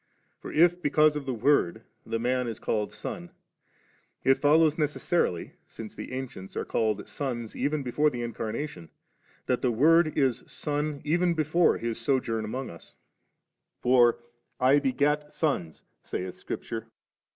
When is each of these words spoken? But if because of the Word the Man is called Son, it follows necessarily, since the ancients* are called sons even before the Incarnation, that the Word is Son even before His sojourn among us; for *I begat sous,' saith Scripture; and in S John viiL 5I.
But 0.41 0.55
if 0.55 0.81
because 0.81 1.15
of 1.15 1.27
the 1.27 1.33
Word 1.35 1.83
the 2.07 2.17
Man 2.17 2.47
is 2.47 2.57
called 2.57 2.91
Son, 2.91 3.29
it 4.23 4.33
follows 4.39 4.75
necessarily, 4.75 5.53
since 5.67 5.93
the 5.93 6.11
ancients* 6.11 6.57
are 6.57 6.65
called 6.65 7.07
sons 7.07 7.55
even 7.55 7.83
before 7.83 8.09
the 8.09 8.23
Incarnation, 8.23 8.89
that 9.45 9.61
the 9.61 9.69
Word 9.69 10.17
is 10.17 10.43
Son 10.47 11.01
even 11.03 11.35
before 11.35 11.77
His 11.77 12.01
sojourn 12.01 12.45
among 12.45 12.71
us; 12.71 12.95
for 13.79 14.17
*I 14.59 14.79
begat 14.79 15.31
sous,' 15.31 15.83
saith 16.01 16.33
Scripture; 16.33 16.77
and 16.77 16.83
in 16.85 16.87
S 16.87 16.89
John 16.89 16.89
viiL 16.89 16.89
5I. 16.89 16.89